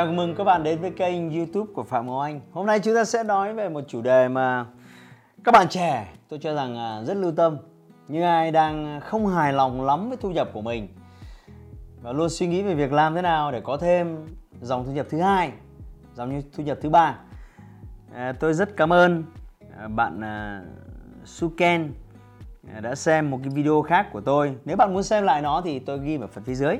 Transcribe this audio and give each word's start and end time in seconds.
Chào 0.00 0.12
mừng 0.12 0.34
các 0.34 0.44
bạn 0.44 0.62
đến 0.62 0.80
với 0.80 0.90
kênh 0.90 1.36
YouTube 1.36 1.72
của 1.74 1.82
Phạm 1.82 2.06
Ngọc 2.06 2.22
Anh. 2.22 2.40
Hôm 2.52 2.66
nay 2.66 2.80
chúng 2.80 2.94
ta 2.94 3.04
sẽ 3.04 3.22
nói 3.22 3.54
về 3.54 3.68
một 3.68 3.80
chủ 3.88 4.02
đề 4.02 4.28
mà 4.28 4.66
các 5.44 5.52
bạn 5.52 5.68
trẻ 5.68 6.08
tôi 6.28 6.38
cho 6.42 6.54
rằng 6.54 6.76
à, 6.76 7.02
rất 7.04 7.16
lưu 7.16 7.32
tâm. 7.32 7.56
Những 8.08 8.22
ai 8.22 8.50
đang 8.50 9.00
không 9.00 9.26
hài 9.26 9.52
lòng 9.52 9.86
lắm 9.86 10.08
với 10.08 10.16
thu 10.16 10.30
nhập 10.30 10.50
của 10.52 10.60
mình 10.60 10.88
và 12.02 12.12
luôn 12.12 12.28
suy 12.28 12.46
nghĩ 12.46 12.62
về 12.62 12.74
việc 12.74 12.92
làm 12.92 13.14
thế 13.14 13.22
nào 13.22 13.52
để 13.52 13.60
có 13.60 13.76
thêm 13.76 14.26
dòng 14.60 14.86
thu 14.86 14.92
nhập 14.92 15.06
thứ 15.10 15.20
hai, 15.20 15.52
dòng 16.14 16.42
thu 16.56 16.62
nhập 16.62 16.78
thứ 16.82 16.90
ba. 16.90 17.18
À, 18.14 18.32
tôi 18.40 18.54
rất 18.54 18.76
cảm 18.76 18.92
ơn 18.92 19.24
à, 19.78 19.88
bạn 19.88 20.20
à, 20.20 20.62
Suken 21.24 21.92
à, 22.74 22.80
đã 22.80 22.94
xem 22.94 23.30
một 23.30 23.38
cái 23.42 23.50
video 23.54 23.82
khác 23.82 24.06
của 24.12 24.20
tôi. 24.20 24.54
Nếu 24.64 24.76
bạn 24.76 24.94
muốn 24.94 25.02
xem 25.02 25.24
lại 25.24 25.42
nó 25.42 25.60
thì 25.64 25.78
tôi 25.78 25.98
ghi 25.98 26.18
ở 26.20 26.26
phần 26.26 26.44
phía 26.44 26.54
dưới 26.54 26.76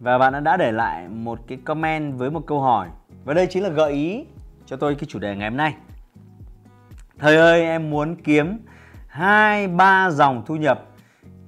và 0.00 0.18
bạn 0.18 0.44
đã 0.44 0.56
để 0.56 0.72
lại 0.72 1.08
một 1.08 1.38
cái 1.46 1.58
comment 1.64 2.18
với 2.18 2.30
một 2.30 2.46
câu 2.46 2.60
hỏi 2.60 2.88
và 3.24 3.34
đây 3.34 3.46
chính 3.50 3.62
là 3.62 3.68
gợi 3.68 3.92
ý 3.92 4.24
cho 4.66 4.76
tôi 4.76 4.94
cái 4.94 5.04
chủ 5.08 5.18
đề 5.18 5.36
ngày 5.36 5.48
hôm 5.50 5.56
nay 5.56 5.74
thầy 7.20 7.36
ơi, 7.36 7.62
em 7.62 7.90
muốn 7.90 8.16
kiếm 8.24 8.58
hai, 9.06 9.68
ba 9.68 10.10
dòng 10.10 10.42
thu 10.46 10.56
nhập, 10.56 10.86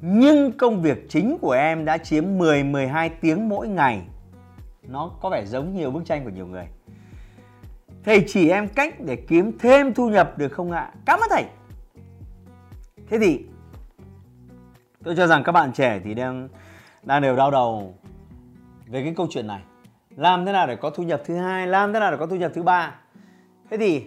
nhưng 0.00 0.52
công 0.52 0.82
việc 0.82 1.06
chính 1.08 1.38
của 1.40 1.50
em 1.52 1.84
đã 1.84 1.98
chiếm 1.98 2.38
10 2.38 2.64
12 2.64 3.08
tiếng 3.08 3.48
mỗi 3.48 3.68
ngày. 3.68 4.02
Nó 4.82 5.10
có 5.20 5.30
vẻ 5.30 5.44
giống 5.46 5.74
nhiều 5.74 5.90
bức 5.90 6.04
tranh 6.04 6.24
của 6.24 6.30
nhiều 6.30 6.46
người. 6.46 6.66
Thầy 8.04 8.24
chỉ 8.26 8.48
em 8.48 8.68
cách 8.68 8.94
để 9.00 9.16
kiếm 9.16 9.58
thêm 9.58 9.94
thu 9.94 10.08
nhập 10.08 10.38
được 10.38 10.48
không 10.48 10.70
ạ? 10.70 10.92
Cảm 11.06 11.20
ơn 11.20 11.28
thầy. 11.30 11.44
Thế 13.08 13.18
thì, 13.18 13.44
tôi 15.04 15.16
cho 15.16 15.26
rằng 15.26 15.44
các 15.44 15.52
bạn 15.52 15.72
trẻ 15.72 16.00
thì 16.04 16.14
đang 16.14 16.48
đang 17.02 17.22
đều 17.22 17.36
đau 17.36 17.50
đầu 17.50 17.94
về 18.86 19.02
cái 19.02 19.14
câu 19.16 19.26
chuyện 19.30 19.46
này, 19.46 19.62
làm 20.16 20.46
thế 20.46 20.52
nào 20.52 20.66
để 20.66 20.76
có 20.76 20.90
thu 20.90 21.02
nhập 21.02 21.22
thứ 21.24 21.36
hai, 21.36 21.66
làm 21.66 21.92
thế 21.92 22.00
nào 22.00 22.10
để 22.10 22.16
có 22.16 22.26
thu 22.26 22.36
nhập 22.36 22.52
thứ 22.54 22.62
ba? 22.62 22.94
Thế 23.70 23.76
thì, 23.76 24.06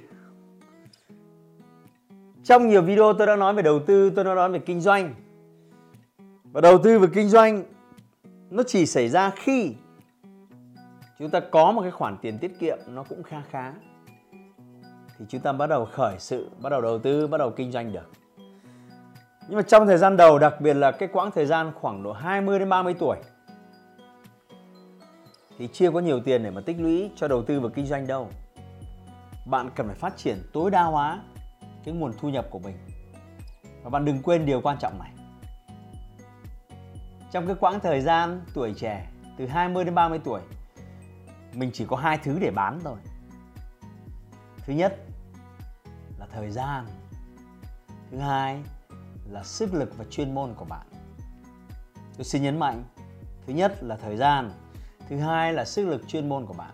trong 2.43 2.67
nhiều 2.67 2.81
video 2.81 3.13
tôi 3.13 3.27
đã 3.27 3.35
nói 3.35 3.53
về 3.53 3.61
đầu 3.61 3.79
tư, 3.79 4.09
tôi 4.15 4.25
đã 4.25 4.35
nói 4.35 4.49
về 4.49 4.59
kinh 4.59 4.81
doanh. 4.81 5.13
Và 6.43 6.61
đầu 6.61 6.77
tư 6.77 6.99
và 6.99 7.07
kinh 7.13 7.29
doanh, 7.29 7.63
nó 8.49 8.63
chỉ 8.67 8.85
xảy 8.85 9.09
ra 9.09 9.29
khi 9.29 9.73
chúng 11.19 11.29
ta 11.29 11.39
có 11.39 11.71
một 11.71 11.81
cái 11.81 11.91
khoản 11.91 12.17
tiền 12.17 12.37
tiết 12.37 12.59
kiệm 12.59 12.77
nó 12.87 13.03
cũng 13.03 13.23
kha 13.23 13.41
khá. 13.49 13.73
Thì 15.19 15.25
chúng 15.29 15.41
ta 15.41 15.53
bắt 15.53 15.67
đầu 15.67 15.85
khởi 15.85 16.15
sự, 16.19 16.49
bắt 16.61 16.69
đầu 16.69 16.81
đầu 16.81 16.99
tư, 16.99 17.27
bắt 17.27 17.37
đầu 17.37 17.51
kinh 17.51 17.71
doanh 17.71 17.93
được. 17.93 18.11
Nhưng 19.47 19.55
mà 19.57 19.61
trong 19.61 19.85
thời 19.85 19.97
gian 19.97 20.17
đầu, 20.17 20.39
đặc 20.39 20.61
biệt 20.61 20.73
là 20.73 20.91
cái 20.91 21.09
quãng 21.11 21.31
thời 21.31 21.45
gian 21.45 21.71
khoảng 21.75 22.03
độ 22.03 22.11
20 22.13 22.59
đến 22.59 22.69
30 22.69 22.95
tuổi 22.99 23.17
thì 25.57 25.69
chưa 25.73 25.91
có 25.91 25.99
nhiều 25.99 26.19
tiền 26.19 26.43
để 26.43 26.51
mà 26.51 26.61
tích 26.61 26.79
lũy 26.79 27.11
cho 27.15 27.27
đầu 27.27 27.43
tư 27.43 27.59
và 27.59 27.69
kinh 27.69 27.85
doanh 27.85 28.07
đâu. 28.07 28.29
Bạn 29.45 29.69
cần 29.75 29.87
phải 29.87 29.95
phát 29.95 30.17
triển 30.17 30.37
tối 30.53 30.71
đa 30.71 30.83
hóa 30.83 31.23
cái 31.85 31.93
nguồn 31.93 32.13
thu 32.19 32.29
nhập 32.29 32.47
của 32.49 32.59
mình. 32.59 32.75
Và 33.83 33.89
bạn 33.89 34.05
đừng 34.05 34.21
quên 34.21 34.45
điều 34.45 34.61
quan 34.61 34.77
trọng 34.79 34.99
này. 34.99 35.11
Trong 37.31 37.47
cái 37.47 37.55
quãng 37.59 37.79
thời 37.79 38.01
gian 38.01 38.41
tuổi 38.53 38.73
trẻ 38.73 39.07
từ 39.37 39.47
20 39.47 39.85
đến 39.85 39.95
30 39.95 40.19
tuổi 40.23 40.41
mình 41.55 41.71
chỉ 41.73 41.85
có 41.85 41.97
hai 41.97 42.17
thứ 42.17 42.39
để 42.39 42.51
bán 42.51 42.79
thôi. 42.83 42.97
Thứ 44.57 44.73
nhất 44.73 44.99
là 46.19 46.27
thời 46.31 46.51
gian. 46.51 46.85
Thứ 48.11 48.17
hai 48.17 48.61
là 49.29 49.43
sức 49.43 49.73
lực 49.73 49.97
và 49.97 50.05
chuyên 50.09 50.35
môn 50.35 50.53
của 50.53 50.65
bạn. 50.65 50.87
Tôi 52.17 52.25
xin 52.25 52.43
nhấn 52.43 52.59
mạnh, 52.59 52.83
thứ 53.47 53.53
nhất 53.53 53.83
là 53.83 53.95
thời 53.95 54.17
gian, 54.17 54.51
thứ 55.09 55.17
hai 55.17 55.53
là 55.53 55.65
sức 55.65 55.85
lực 55.85 56.07
chuyên 56.07 56.29
môn 56.29 56.45
của 56.45 56.53
bạn. 56.53 56.73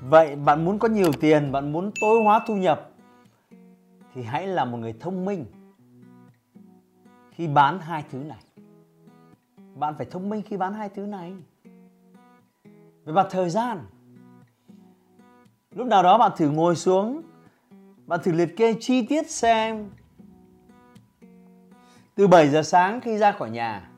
Vậy 0.00 0.36
bạn 0.36 0.64
muốn 0.64 0.78
có 0.78 0.88
nhiều 0.88 1.12
tiền, 1.20 1.52
bạn 1.52 1.72
muốn 1.72 1.90
tối 2.00 2.22
hóa 2.22 2.44
thu 2.46 2.56
nhập, 2.56 2.90
thì 4.14 4.22
hãy 4.22 4.46
là 4.46 4.64
một 4.64 4.78
người 4.78 4.94
thông 5.00 5.24
minh 5.24 5.46
khi 7.30 7.46
bán 7.46 7.78
hai 7.78 8.04
thứ 8.10 8.18
này. 8.18 8.44
Bạn 9.74 9.94
phải 9.96 10.06
thông 10.10 10.28
minh 10.28 10.42
khi 10.42 10.56
bán 10.56 10.74
hai 10.74 10.88
thứ 10.88 11.06
này. 11.06 11.32
Về 13.04 13.12
mặt 13.12 13.26
thời 13.30 13.50
gian, 13.50 13.86
lúc 15.70 15.86
nào 15.86 16.02
đó 16.02 16.18
bạn 16.18 16.32
thử 16.36 16.50
ngồi 16.50 16.76
xuống, 16.76 17.22
bạn 18.06 18.20
thử 18.22 18.32
liệt 18.32 18.56
kê 18.56 18.74
chi 18.80 19.06
tiết 19.06 19.30
xem. 19.30 19.90
Từ 22.14 22.26
7 22.26 22.48
giờ 22.48 22.62
sáng 22.62 23.00
khi 23.00 23.18
ra 23.18 23.32
khỏi 23.32 23.50
nhà 23.50 23.90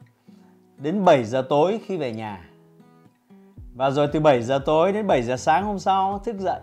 đến 0.79 1.05
7 1.05 1.25
giờ 1.25 1.47
tối 1.49 1.81
khi 1.87 1.97
về 1.97 2.13
nhà 2.13 2.51
và 3.77 3.91
rồi 3.91 4.09
từ 4.13 4.21
7 4.21 4.43
giờ 4.43 4.59
tối 4.67 4.93
đến 4.93 5.07
7 5.07 5.23
giờ 5.23 5.37
sáng 5.37 5.65
hôm 5.65 5.79
sau, 5.79 6.19
thức 6.19 6.37
dậy. 6.39 6.61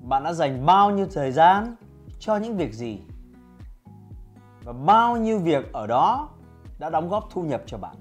Bạn 0.00 0.24
đã 0.24 0.32
dành 0.32 0.66
bao 0.66 0.90
nhiêu 0.90 1.06
thời 1.12 1.32
gian 1.32 1.76
cho 2.18 2.36
những 2.36 2.56
việc 2.56 2.74
gì? 2.74 2.98
Và 4.64 4.72
bao 4.72 5.16
nhiêu 5.16 5.38
việc 5.38 5.72
ở 5.72 5.86
đó 5.86 6.28
đã 6.78 6.90
đóng 6.90 7.08
góp 7.08 7.28
thu 7.30 7.42
nhập 7.42 7.62
cho 7.66 7.78
bạn? 7.78 7.96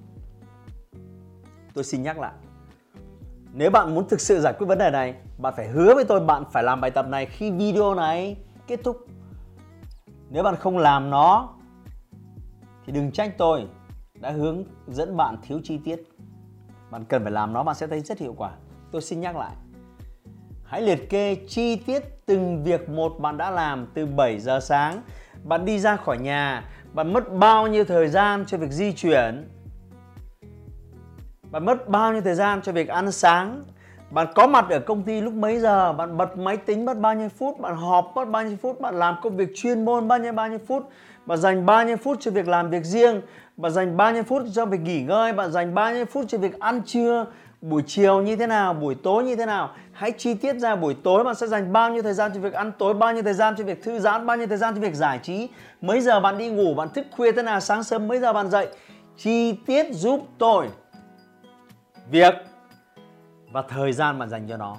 Tôi 1.74 1.84
xin 1.84 2.04
nhắc 2.04 2.20
lại, 2.20 2.34
Nếu 3.54 3.72
bạn 3.72 3.96
muốn 3.96 4.08
thực 4.08 4.22
sự 4.22 4.40
giải 4.42 4.54
quyết 4.54 4.68
vấn 4.68 4.78
đề 4.78 4.90
này, 4.92 5.16
Bạn 5.38 5.54
phải 5.58 5.68
hứa 5.68 5.96
với 5.96 6.04
tôi 6.04 6.20
bạn 6.20 6.44
phải 6.52 6.64
làm 6.64 6.82
bài 6.82 6.92
tập 6.92 7.08
này 7.08 7.26
khi 7.26 7.52
video 7.52 7.96
này 7.96 8.38
kết 8.68 8.80
thúc. 8.84 8.98
Nếu 10.30 10.44
bạn 10.44 10.56
không 10.56 10.78
làm 10.78 11.10
nó, 11.10 11.50
Thì 12.86 12.94
đừng 12.94 13.12
trách 13.12 13.38
tôi 13.38 13.68
đã 14.20 14.32
hướng 14.32 14.64
dẫn 14.88 15.18
bạn 15.18 15.38
thiếu 15.42 15.60
chi 15.64 15.80
tiết 15.86 16.13
bạn 16.94 17.06
cần 17.06 17.24
phải 17.24 17.32
làm 17.32 17.54
nó, 17.54 17.64
bạn 17.64 17.76
sẽ 17.76 17.88
thấy 17.88 18.00
rất 18.00 18.20
hiệu 18.20 18.34
quả. 18.38 18.52
Tôi 18.92 19.02
xin 19.02 19.22
nhắc 19.22 19.36
lại. 19.36 19.52
Hãy 20.64 20.82
liệt 20.82 21.10
kê 21.10 21.36
chi 21.48 21.76
tiết 21.76 22.04
từng 22.26 22.64
việc 22.64 22.90
một 22.90 23.20
bạn 23.20 23.38
đã 23.38 23.52
làm 23.52 23.88
từ 23.94 24.06
7 24.06 24.40
giờ 24.40 24.60
sáng. 24.60 25.02
Bạn 25.44 25.66
đi 25.66 25.80
ra 25.80 25.96
khỏi 25.96 26.18
nhà, 26.18 26.70
bạn 26.94 27.14
mất 27.14 27.34
bao 27.34 27.68
nhiêu 27.68 27.86
thời 27.86 28.08
gian 28.08 28.46
cho 28.48 28.58
việc 28.58 28.72
di 28.72 28.94
chuyển? 28.94 29.50
Bạn 31.52 31.66
mất 31.66 31.90
bao 31.90 32.14
nhiêu 32.14 32.22
thời 32.22 32.36
gian 32.36 32.62
cho 32.62 32.72
việc 32.72 32.88
ăn 32.88 33.12
sáng? 33.12 33.64
Bạn 34.14 34.28
có 34.36 34.48
mặt 34.48 34.66
ở 34.70 34.80
công 34.80 35.04
ty 35.04 35.22
lúc 35.22 35.34
mấy 35.34 35.60
giờ? 35.60 35.94
Bạn 35.94 36.18
bật 36.18 36.38
máy 36.38 36.58
tính 36.58 36.86
mất 36.86 37.00
bao 37.00 37.16
nhiêu 37.16 37.30
phút? 37.30 37.60
Bạn 37.60 37.76
họp 37.76 38.12
mất 38.16 38.26
bao 38.26 38.44
nhiêu 38.44 38.58
phút? 38.62 38.82
Bạn 38.82 39.00
làm 39.00 39.16
công 39.22 39.38
việc 39.38 39.50
chuyên 39.56 39.86
môn 39.86 40.08
bao 40.08 40.20
nhiêu 40.20 40.34
bao 40.34 40.48
nhiêu 40.48 40.60
phút? 40.68 40.90
Bạn 41.26 41.38
dành 41.38 41.66
bao 41.66 41.86
nhiêu 41.86 41.98
phút 41.98 42.18
cho 42.22 42.32
việc 42.32 42.48
làm 42.48 42.70
việc 42.70 42.84
riêng? 42.84 43.22
Bạn 43.58 43.72
dành 43.72 43.98
bao 43.98 44.14
nhiêu 44.14 44.24
phút 44.24 44.44
cho 44.54 44.66
việc 44.66 44.82
nghỉ 44.82 45.02
ngơi? 45.02 45.34
Bạn 45.34 45.52
dành 45.52 45.74
bao 45.74 45.94
nhiêu 45.94 46.06
phút 46.06 46.26
cho 46.28 46.38
việc 46.38 46.60
ăn 46.60 46.82
trưa? 46.86 47.26
Buổi 47.62 47.84
chiều 47.88 48.22
như 48.22 48.36
thế 48.36 48.48
nào? 48.48 48.74
Buổi 48.74 48.96
tối 48.96 49.24
như 49.24 49.36
thế 49.36 49.46
nào? 49.46 49.70
Hãy 49.92 50.12
chi 50.12 50.34
tiết 50.34 50.54
ra 50.54 50.76
buổi 50.76 50.96
tối 51.04 51.24
bạn 51.24 51.36
sẽ 51.36 51.48
dành 51.48 51.74
bao 51.74 51.90
nhiêu 51.90 52.04
thời 52.04 52.14
gian 52.14 52.32
cho 52.34 52.40
việc 52.40 52.54
ăn 52.54 52.72
tối, 52.78 52.94
bao 52.94 53.14
nhiêu 53.14 53.24
thời 53.24 53.34
gian 53.34 53.56
cho 53.58 53.64
việc 53.64 53.84
thư 53.84 54.00
giãn, 54.00 54.26
bao 54.26 54.38
nhiêu 54.38 54.48
thời 54.48 54.58
gian 54.58 54.76
cho 54.76 54.82
việc 54.82 54.96
giải 54.96 55.20
trí. 55.24 55.50
Mấy 55.82 56.02
giờ 56.02 56.20
bạn 56.20 56.38
đi 56.38 56.50
ngủ? 56.50 56.74
Bạn 56.74 56.90
thức 56.90 57.06
khuya 57.12 57.32
thế 57.32 57.44
nào? 57.44 57.60
Sáng 57.60 57.84
sớm 57.84 58.08
mấy 58.08 58.20
giờ 58.20 58.34
bạn 58.34 58.50
dậy? 58.50 58.68
Chi 59.18 59.54
tiết 59.66 59.86
giúp 59.92 60.22
tôi. 60.38 60.68
Việc 62.12 62.34
và 63.54 63.62
thời 63.62 63.94
gian 63.94 64.20
bạn 64.20 64.30
dành 64.30 64.48
cho 64.48 64.58
nó 64.58 64.78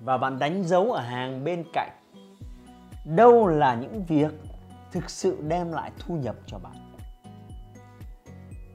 và 0.00 0.18
bạn 0.18 0.38
đánh 0.38 0.64
dấu 0.64 0.92
ở 0.92 1.00
hàng 1.00 1.44
bên 1.44 1.64
cạnh 1.72 1.90
đâu 3.04 3.46
là 3.46 3.74
những 3.74 4.04
việc 4.04 4.32
thực 4.92 5.10
sự 5.10 5.38
đem 5.40 5.72
lại 5.72 5.90
thu 5.98 6.16
nhập 6.16 6.36
cho 6.46 6.58
bạn 6.58 6.96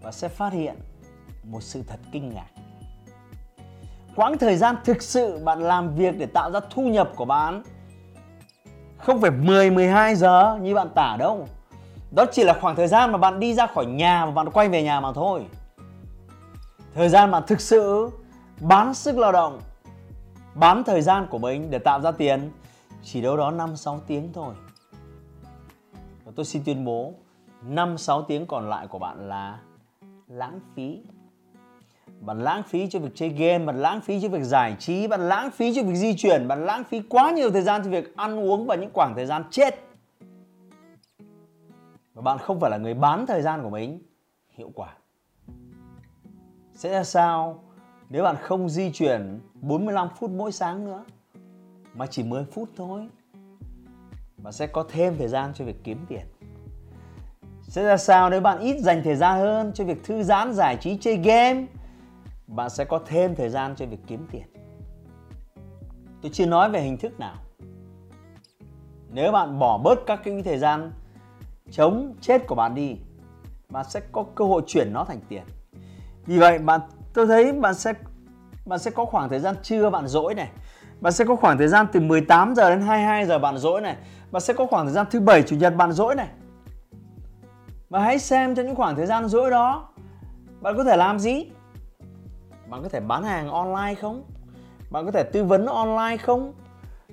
và 0.01 0.11
sẽ 0.11 0.27
phát 0.27 0.53
hiện 0.53 0.75
một 1.43 1.63
sự 1.63 1.83
thật 1.87 1.99
kinh 2.11 2.29
ngạc 2.29 2.49
quãng 4.15 4.37
thời 4.37 4.55
gian 4.55 4.75
thực 4.83 5.01
sự 5.01 5.43
bạn 5.43 5.59
làm 5.59 5.95
việc 5.95 6.17
để 6.17 6.25
tạo 6.25 6.51
ra 6.51 6.59
thu 6.69 6.81
nhập 6.81 7.11
của 7.15 7.25
bạn 7.25 7.63
không 8.97 9.21
phải 9.21 9.31
10 9.31 9.71
12 9.71 10.15
giờ 10.15 10.57
như 10.61 10.75
bạn 10.75 10.89
tả 10.95 11.15
đâu. 11.19 11.47
Đó 12.11 12.25
chỉ 12.31 12.43
là 12.43 12.57
khoảng 12.61 12.75
thời 12.75 12.87
gian 12.87 13.11
mà 13.11 13.17
bạn 13.17 13.39
đi 13.39 13.53
ra 13.53 13.67
khỏi 13.67 13.85
nhà 13.85 14.25
và 14.25 14.31
bạn 14.31 14.49
quay 14.49 14.69
về 14.69 14.83
nhà 14.83 14.99
mà 14.99 15.13
thôi. 15.13 15.45
Thời 16.95 17.09
gian 17.09 17.31
bạn 17.31 17.43
thực 17.47 17.61
sự 17.61 18.09
bán 18.61 18.93
sức 18.93 19.17
lao 19.17 19.31
động, 19.31 19.61
bán 20.55 20.83
thời 20.83 21.01
gian 21.01 21.27
của 21.29 21.37
mình 21.37 21.71
để 21.71 21.79
tạo 21.79 22.01
ra 22.01 22.11
tiền. 22.11 22.51
Chỉ 23.03 23.21
đâu 23.21 23.37
đó 23.37 23.51
5 23.51 23.75
6 23.75 23.99
tiếng 24.07 24.33
thôi. 24.33 24.55
Và 26.25 26.31
tôi 26.35 26.45
xin 26.45 26.63
tuyên 26.65 26.85
bố 26.85 27.13
5 27.63 27.97
6 27.97 28.21
tiếng 28.21 28.45
còn 28.45 28.69
lại 28.69 28.87
của 28.87 28.99
bạn 28.99 29.29
là 29.29 29.59
lãng 30.27 30.59
phí. 30.75 31.01
bạn 32.19 32.43
lãng 32.43 32.63
phí 32.63 32.89
cho 32.89 32.99
việc 32.99 33.11
chơi 33.15 33.29
game 33.29 33.65
bạn 33.65 33.81
lãng 33.81 34.01
phí 34.01 34.21
cho 34.21 34.29
việc 34.29 34.43
giải 34.43 34.75
trí 34.79 35.07
bạn 35.07 35.21
lãng 35.29 35.51
phí 35.51 35.75
cho 35.75 35.83
việc 35.83 35.95
di 35.95 36.15
chuyển 36.17 36.47
bạn 36.47 36.65
lãng 36.65 36.83
phí 36.83 37.01
quá 37.09 37.31
nhiều 37.31 37.51
thời 37.51 37.61
gian 37.61 37.83
cho 37.83 37.89
việc 37.89 38.15
ăn 38.15 38.39
uống 38.39 38.67
và 38.67 38.75
những 38.75 38.89
khoảng 38.93 39.15
thời 39.15 39.25
gian 39.25 39.43
chết. 39.51 39.85
Và 42.13 42.21
bạn 42.21 42.37
không 42.37 42.59
phải 42.59 42.71
là 42.71 42.77
người 42.77 42.93
bán 42.93 43.25
thời 43.25 43.41
gian 43.41 43.63
của 43.63 43.69
mình. 43.69 44.03
Hiệu 44.49 44.71
quả. 44.75 44.95
Sẽ 46.73 46.89
ra 46.89 47.03
sao? 47.03 47.63
Nếu 48.09 48.23
bạn 48.23 48.35
không 48.41 48.69
di 48.69 48.91
chuyển 48.91 49.39
45 49.61 50.07
phút 50.15 50.31
mỗi 50.31 50.51
sáng 50.51 50.85
nữa, 50.85 51.05
mà 51.93 52.05
chỉ 52.07 52.23
10 52.23 52.45
phút 52.45 52.69
thôi, 52.77 53.07
bạn 54.37 54.53
sẽ 54.53 54.67
có 54.67 54.85
thêm 54.89 55.17
thời 55.17 55.27
gian 55.27 55.53
cho 55.53 55.65
việc 55.65 55.83
kiếm 55.83 56.05
tiền. 56.09 56.25
Sẽ 57.61 57.83
ra 57.83 57.97
sao 57.97 58.29
nếu 58.29 58.41
bạn 58.41 58.59
ít 58.59 58.79
dành 58.79 59.01
thời 59.03 59.15
gian 59.15 59.39
hơn 59.39 59.71
cho 59.73 59.83
việc 59.83 60.03
thư 60.03 60.23
giãn, 60.23 60.53
giải 60.53 60.77
trí, 60.81 60.97
chơi 60.97 61.17
game? 61.17 61.65
Bạn 62.47 62.69
sẽ 62.69 62.85
có 62.85 62.99
thêm 63.05 63.35
thời 63.35 63.49
gian 63.49 63.75
cho 63.75 63.85
việc 63.85 63.99
kiếm 64.07 64.27
tiền. 64.31 64.43
Tôi 66.21 66.31
chưa 66.33 66.45
nói 66.45 66.69
về 66.69 66.81
hình 66.81 66.97
thức 66.97 67.19
nào. 67.19 67.35
Nếu 69.09 69.31
bạn 69.31 69.59
bỏ 69.59 69.77
bớt 69.77 69.99
các 70.05 70.21
cái 70.23 70.41
thời 70.45 70.57
gian 70.57 70.91
chống 71.71 72.15
chết 72.21 72.47
của 72.47 72.55
bạn 72.55 72.75
đi, 72.75 72.97
bạn 73.69 73.85
sẽ 73.89 73.99
có 74.11 74.25
cơ 74.35 74.45
hội 74.45 74.61
chuyển 74.67 74.93
nó 74.93 75.03
thành 75.05 75.19
tiền. 75.29 75.43
Vì 76.25 76.39
vậy, 76.39 76.59
bạn 76.59 76.81
tôi 77.13 77.27
thấy 77.27 77.51
bạn 77.51 77.73
sẽ 77.73 77.93
bạn 78.65 78.79
sẽ 78.79 78.91
có 78.91 79.05
khoảng 79.05 79.29
thời 79.29 79.39
gian 79.39 79.55
trưa 79.63 79.89
bạn 79.89 80.07
rỗi 80.07 80.35
này. 80.35 80.49
Bạn 81.01 81.13
sẽ 81.13 81.25
có 81.25 81.35
khoảng 81.35 81.57
thời 81.57 81.67
gian 81.67 81.85
từ 81.91 81.99
18 81.99 82.55
giờ 82.55 82.69
đến 82.69 82.81
22 82.81 83.25
giờ 83.25 83.39
bạn 83.39 83.57
rỗi 83.57 83.81
này. 83.81 83.95
Bạn 84.31 84.41
sẽ 84.41 84.53
có 84.53 84.65
khoảng 84.65 84.85
thời 84.85 84.93
gian 84.93 85.05
thứ 85.11 85.19
bảy 85.19 85.43
chủ 85.43 85.55
nhật 85.55 85.75
bạn 85.75 85.91
rỗi 85.91 86.15
này. 86.15 86.27
Và 87.89 87.99
hãy 87.99 88.19
xem 88.19 88.55
cho 88.55 88.63
những 88.63 88.75
khoảng 88.75 88.95
thời 88.95 89.05
gian 89.05 89.27
rỗi 89.27 89.49
đó 89.49 89.89
bạn 90.61 90.77
có 90.77 90.83
thể 90.83 90.97
làm 90.97 91.19
gì? 91.19 91.45
Bạn 92.69 92.83
có 92.83 92.89
thể 92.89 92.99
bán 92.99 93.23
hàng 93.23 93.49
online 93.49 93.95
không? 93.95 94.23
Bạn 94.89 95.05
có 95.05 95.11
thể 95.11 95.23
tư 95.23 95.43
vấn 95.43 95.65
online 95.65 96.17
không? 96.17 96.53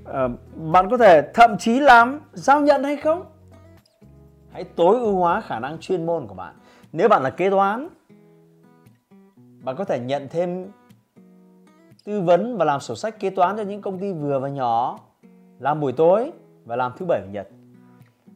À, 0.04 0.28
bạn 0.54 0.90
có 0.90 0.98
thể 0.98 1.30
thậm 1.34 1.58
chí 1.58 1.80
làm 1.80 2.20
giao 2.32 2.60
nhận 2.60 2.84
hay 2.84 2.96
không? 2.96 3.24
Hãy 4.52 4.64
tối 4.64 4.96
ưu 4.98 5.16
hóa 5.16 5.40
khả 5.40 5.58
năng 5.58 5.78
chuyên 5.78 6.06
môn 6.06 6.26
của 6.26 6.34
bạn. 6.34 6.54
Nếu 6.92 7.08
bạn 7.08 7.22
là 7.22 7.30
kế 7.30 7.50
toán 7.50 7.88
bạn 9.66 9.76
có 9.76 9.84
thể 9.84 9.98
nhận 9.98 10.28
thêm 10.30 10.72
tư 12.04 12.20
vấn 12.20 12.56
và 12.56 12.64
làm 12.64 12.80
sổ 12.80 12.94
sách 12.94 13.20
kế 13.20 13.30
toán 13.30 13.56
cho 13.56 13.62
những 13.62 13.80
công 13.80 13.98
ty 13.98 14.12
vừa 14.12 14.38
và 14.38 14.48
nhỏ 14.48 14.98
làm 15.58 15.80
buổi 15.80 15.92
tối 15.92 16.32
và 16.64 16.76
làm 16.76 16.92
thứ 16.96 17.06
bảy 17.06 17.20
và 17.20 17.26
nhật. 17.32 17.48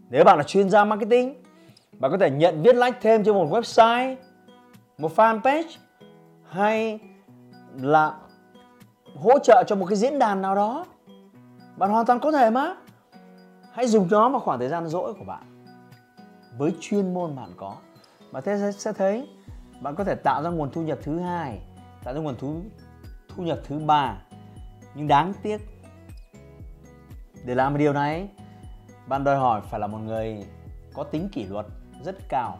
Nếu 0.09 0.25
bạn 0.25 0.39
là 0.39 0.43
chuyên 0.43 0.71
gia 0.71 0.85
marketing, 0.85 1.43
bạn 1.99 2.11
có 2.11 2.19
thể 2.19 2.31
nhận 2.31 2.63
viết 2.63 2.77
lách 2.77 3.01
thêm 3.01 3.25
cho 3.25 3.35
một 3.35 3.49
website, 3.51 4.17
một 4.99 5.17
fanpage 5.17 5.77
hay 6.49 6.99
là 7.81 8.19
hỗ 9.17 9.39
trợ 9.39 9.65
cho 9.67 9.77
một 9.77 9.87
cái 9.87 9.97
diễn 9.97 10.19
đàn 10.19 10.43
nào 10.43 10.55
đó. 10.55 10.87
Bạn 11.77 11.91
hoàn 11.91 12.07
toàn 12.07 12.21
có 12.21 12.33
thể 12.33 12.51
mà. 12.51 12.77
Hãy 13.73 13.87
dùng 13.87 14.09
nó 14.11 14.29
vào 14.29 14.41
khoảng 14.41 14.59
thời 14.59 14.69
gian 14.69 14.89
rỗi 14.89 15.15
của 15.15 15.25
bạn. 15.25 15.65
Với 16.59 16.73
chuyên 16.81 17.15
môn 17.15 17.37
bạn 17.37 17.51
có 17.57 17.77
và 18.31 18.41
thế 18.41 18.73
sẽ 18.73 18.93
thấy 18.93 19.29
bạn 19.81 19.95
có 19.97 20.05
thể 20.05 20.15
tạo 20.15 20.43
ra 20.43 20.51
nguồn 20.51 20.71
thu 20.73 20.83
nhập 20.83 20.99
thứ 21.03 21.19
hai, 21.19 21.61
tạo 22.05 22.15
ra 22.15 22.21
nguồn 22.21 22.37
thu 22.39 22.63
thu 23.29 23.43
nhập 23.43 23.59
thứ 23.65 23.79
ba. 23.79 24.23
Nhưng 24.95 25.09
đáng 25.09 25.33
tiếc, 25.43 25.61
để 27.45 27.55
làm 27.55 27.79
điều 27.79 27.93
này, 27.93 28.29
bạn 29.07 29.25
đòi 29.25 29.37
hỏi 29.37 29.61
phải 29.71 29.81
là 29.81 29.87
một 29.87 29.99
người 29.99 30.47
có 30.95 31.05
tính 31.05 31.29
kỷ 31.33 31.45
luật 31.45 31.67
rất 32.05 32.17
cao. 32.29 32.59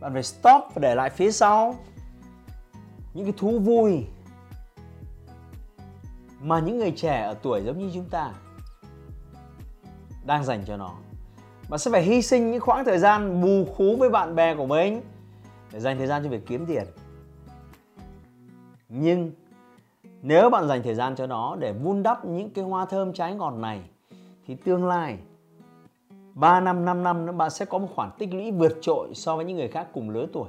Bạn 0.00 0.12
phải 0.12 0.22
stop 0.22 0.62
và 0.74 0.80
để 0.80 0.94
lại 0.94 1.10
phía 1.10 1.32
sau 1.32 1.74
những 3.14 3.24
cái 3.24 3.34
thú 3.36 3.58
vui 3.58 4.06
mà 6.40 6.60
những 6.60 6.78
người 6.78 6.92
trẻ 6.96 7.22
ở 7.22 7.34
tuổi 7.42 7.62
giống 7.64 7.78
như 7.78 7.90
chúng 7.94 8.08
ta 8.10 8.32
đang 10.24 10.44
dành 10.44 10.64
cho 10.66 10.76
nó. 10.76 10.92
Bạn 11.68 11.78
sẽ 11.78 11.90
phải 11.90 12.02
hy 12.02 12.22
sinh 12.22 12.50
những 12.50 12.60
khoảng 12.60 12.84
thời 12.84 12.98
gian 12.98 13.42
bù 13.42 13.64
khú 13.76 13.96
với 13.96 14.10
bạn 14.10 14.34
bè 14.34 14.54
của 14.54 14.66
mình 14.66 15.02
để 15.72 15.80
dành 15.80 15.98
thời 15.98 16.06
gian 16.06 16.22
cho 16.22 16.28
việc 16.28 16.46
kiếm 16.46 16.66
tiền 16.66 16.84
nhưng 18.88 19.32
nếu 20.22 20.50
bạn 20.50 20.68
dành 20.68 20.82
thời 20.82 20.94
gian 20.94 21.16
cho 21.16 21.26
nó 21.26 21.56
để 21.56 21.72
vun 21.72 22.02
đắp 22.02 22.24
những 22.24 22.50
cái 22.50 22.64
hoa 22.64 22.84
thơm 22.86 23.12
trái 23.12 23.34
ngọt 23.34 23.50
này 23.50 23.80
thì 24.46 24.54
tương 24.54 24.86
lai 24.86 25.18
3 26.34 26.60
năm, 26.60 26.84
5 26.84 27.02
năm 27.02 27.26
nữa 27.26 27.32
bạn 27.32 27.50
sẽ 27.50 27.64
có 27.64 27.78
một 27.78 27.88
khoản 27.94 28.10
tích 28.18 28.34
lũy 28.34 28.50
vượt 28.50 28.78
trội 28.80 29.08
so 29.14 29.36
với 29.36 29.44
những 29.44 29.56
người 29.56 29.68
khác 29.68 29.88
cùng 29.92 30.10
lứa 30.10 30.26
tuổi. 30.32 30.48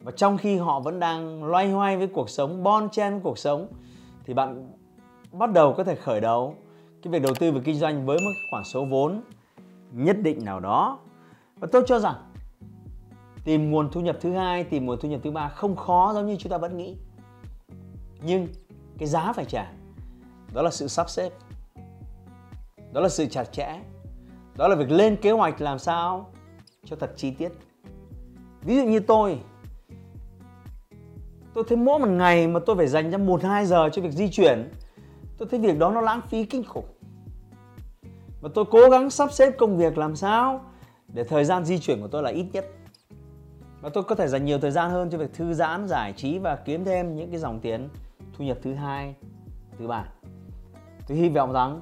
Và 0.00 0.12
trong 0.12 0.38
khi 0.38 0.56
họ 0.56 0.80
vẫn 0.80 1.00
đang 1.00 1.44
loay 1.44 1.70
hoay 1.70 1.96
với 1.96 2.06
cuộc 2.06 2.30
sống, 2.30 2.62
bon 2.62 2.88
chen 2.90 3.12
với 3.12 3.20
cuộc 3.22 3.38
sống 3.38 3.66
thì 4.24 4.34
bạn 4.34 4.72
bắt 5.32 5.52
đầu 5.52 5.74
có 5.76 5.84
thể 5.84 5.94
khởi 5.94 6.20
đầu 6.20 6.54
cái 7.02 7.12
việc 7.12 7.22
đầu 7.22 7.34
tư 7.40 7.52
và 7.52 7.60
kinh 7.64 7.78
doanh 7.78 8.06
với 8.06 8.18
một 8.18 8.32
khoản 8.50 8.64
số 8.64 8.84
vốn 8.84 9.20
nhất 9.92 10.16
định 10.22 10.44
nào 10.44 10.60
đó. 10.60 10.98
Và 11.60 11.68
tôi 11.72 11.82
cho 11.86 11.98
rằng 11.98 12.14
tìm 13.48 13.70
nguồn 13.70 13.90
thu 13.90 14.00
nhập 14.00 14.16
thứ 14.20 14.32
hai, 14.32 14.64
tìm 14.64 14.86
nguồn 14.86 14.98
thu 15.00 15.08
nhập 15.08 15.20
thứ 15.24 15.30
ba 15.30 15.48
không 15.48 15.76
khó 15.76 16.12
giống 16.14 16.26
như 16.26 16.36
chúng 16.36 16.52
ta 16.52 16.58
vẫn 16.58 16.76
nghĩ. 16.76 16.96
Nhưng 18.22 18.48
cái 18.98 19.08
giá 19.08 19.32
phải 19.32 19.44
trả 19.44 19.72
đó 20.54 20.62
là 20.62 20.70
sự 20.70 20.88
sắp 20.88 21.10
xếp 21.10 21.32
đó 22.92 23.00
là 23.00 23.08
sự 23.08 23.26
chặt 23.26 23.44
chẽ 23.52 23.80
đó 24.56 24.68
là 24.68 24.76
việc 24.76 24.90
lên 24.90 25.16
kế 25.16 25.30
hoạch 25.30 25.60
làm 25.60 25.78
sao 25.78 26.30
cho 26.84 26.96
thật 26.96 27.12
chi 27.16 27.30
tiết. 27.30 27.52
Ví 28.62 28.76
dụ 28.76 28.84
như 28.84 29.00
tôi 29.00 29.38
tôi 31.54 31.64
thấy 31.68 31.76
mỗi 31.76 31.98
một 31.98 32.08
ngày 32.08 32.46
mà 32.46 32.60
tôi 32.66 32.76
phải 32.76 32.86
dành 32.86 33.10
ra 33.10 33.18
một 33.18 33.42
hai 33.42 33.66
giờ 33.66 33.88
cho 33.92 34.02
việc 34.02 34.12
di 34.12 34.30
chuyển 34.30 34.70
tôi 35.38 35.48
thấy 35.50 35.60
việc 35.60 35.78
đó 35.78 35.90
nó 35.90 36.00
lãng 36.00 36.20
phí 36.28 36.44
kinh 36.44 36.64
khủng. 36.64 36.86
Và 38.40 38.48
tôi 38.54 38.64
cố 38.70 38.90
gắng 38.90 39.10
sắp 39.10 39.32
xếp 39.32 39.50
công 39.58 39.76
việc 39.76 39.98
làm 39.98 40.16
sao 40.16 40.60
để 41.08 41.24
thời 41.24 41.44
gian 41.44 41.64
di 41.64 41.78
chuyển 41.78 42.00
của 42.00 42.08
tôi 42.08 42.22
là 42.22 42.30
ít 42.30 42.46
nhất 42.52 42.66
và 43.80 43.88
tôi 43.88 44.04
có 44.04 44.14
thể 44.14 44.28
dành 44.28 44.44
nhiều 44.44 44.58
thời 44.58 44.70
gian 44.70 44.90
hơn 44.90 45.10
cho 45.10 45.18
việc 45.18 45.32
thư 45.32 45.52
giãn, 45.52 45.88
giải 45.88 46.12
trí 46.12 46.38
và 46.38 46.56
kiếm 46.56 46.84
thêm 46.84 47.16
những 47.16 47.30
cái 47.30 47.40
dòng 47.40 47.60
tiền 47.60 47.88
thu 48.38 48.44
nhập 48.44 48.58
thứ 48.62 48.74
hai, 48.74 49.14
thứ 49.78 49.86
ba 49.86 50.04
tôi 51.08 51.18
hy 51.18 51.28
vọng 51.28 51.52
rằng 51.52 51.80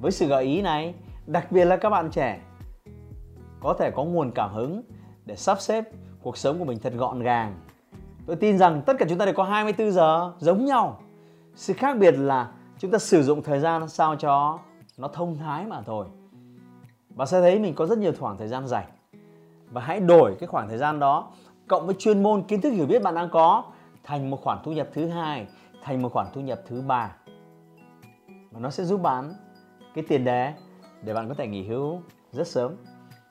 với 0.00 0.12
sự 0.12 0.26
gợi 0.26 0.44
ý 0.44 0.62
này, 0.62 0.94
đặc 1.26 1.52
biệt 1.52 1.64
là 1.64 1.76
các 1.76 1.90
bạn 1.90 2.10
trẻ 2.10 2.40
có 3.60 3.74
thể 3.78 3.90
có 3.90 4.04
nguồn 4.04 4.30
cảm 4.30 4.52
hứng 4.54 4.82
để 5.26 5.36
sắp 5.36 5.60
xếp 5.60 5.84
cuộc 6.22 6.36
sống 6.36 6.58
của 6.58 6.64
mình 6.64 6.78
thật 6.82 6.92
gọn 6.96 7.22
gàng. 7.22 7.60
Tôi 8.26 8.36
tin 8.36 8.58
rằng 8.58 8.82
tất 8.86 8.96
cả 8.98 9.06
chúng 9.08 9.18
ta 9.18 9.24
đều 9.24 9.34
có 9.34 9.44
24 9.44 9.92
giờ 9.92 10.32
giống 10.38 10.64
nhau. 10.64 11.00
Sự 11.54 11.72
khác 11.72 11.96
biệt 11.98 12.14
là 12.18 12.52
chúng 12.78 12.90
ta 12.90 12.98
sử 12.98 13.22
dụng 13.22 13.42
thời 13.42 13.60
gian 13.60 13.88
sao 13.88 14.16
cho 14.16 14.58
nó 14.96 15.08
thông 15.08 15.38
thái 15.38 15.66
mà 15.66 15.82
thôi. 15.82 16.06
Và 17.14 17.26
sẽ 17.26 17.40
thấy 17.40 17.58
mình 17.58 17.74
có 17.74 17.86
rất 17.86 17.98
nhiều 17.98 18.12
khoảng 18.20 18.38
thời 18.38 18.48
gian 18.48 18.66
rảnh. 18.66 18.86
Và 19.72 19.82
hãy 19.82 20.00
đổi 20.00 20.36
cái 20.40 20.46
khoảng 20.46 20.68
thời 20.68 20.78
gian 20.78 21.00
đó 21.00 21.32
cộng 21.68 21.86
với 21.86 21.94
chuyên 21.98 22.22
môn 22.22 22.42
kiến 22.42 22.60
thức 22.60 22.70
hiểu 22.70 22.86
biết 22.86 23.02
bạn 23.02 23.14
đang 23.14 23.28
có 23.30 23.64
thành 24.04 24.30
một 24.30 24.40
khoản 24.42 24.58
thu 24.64 24.72
nhập 24.72 24.88
thứ 24.94 25.08
hai, 25.08 25.46
thành 25.82 26.02
một 26.02 26.12
khoản 26.12 26.26
thu 26.34 26.40
nhập 26.40 26.60
thứ 26.68 26.80
ba. 26.80 27.16
Và 28.50 28.60
nó 28.60 28.70
sẽ 28.70 28.84
giúp 28.84 29.02
bạn 29.02 29.34
cái 29.94 30.04
tiền 30.08 30.24
đề 30.24 30.52
để 31.02 31.14
bạn 31.14 31.28
có 31.28 31.34
thể 31.34 31.46
nghỉ 31.46 31.68
hưu 31.68 32.00
rất 32.32 32.46
sớm. 32.46 32.76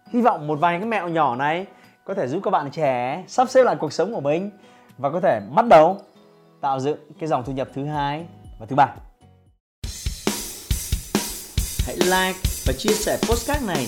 Hy 0.10 0.22
vọng 0.22 0.48
một 0.48 0.60
vài 0.60 0.80
cái 0.80 0.88
mẹo 0.88 1.10
nhỏ 1.10 1.36
này 1.36 1.66
có 2.06 2.14
thể 2.14 2.28
giúp 2.28 2.42
các 2.44 2.52
bạn 2.52 2.72
trẻ 2.72 3.24
sắp 3.28 3.50
xếp 3.50 3.64
lại 3.64 3.76
cuộc 3.80 3.94
sống 3.94 4.14
của 4.14 4.22
mình 4.22 4.52
và 4.98 5.10
có 5.10 5.20
thể 5.20 5.42
bắt 5.56 5.66
đầu 5.70 5.98
tạo 6.62 6.80
dựng 6.80 6.98
cái 7.20 7.30
dòng 7.30 7.44
thu 7.44 7.54
nhập 7.54 7.68
thứ 7.74 7.86
hai 7.86 8.26
và 8.60 8.66
thứ 8.66 8.76
ba. 8.76 8.96
Hãy 11.86 11.96
like 11.98 12.40
và 12.68 12.74
chia 12.78 12.94
sẻ 12.94 13.18
postcard 13.30 13.68
này 13.68 13.88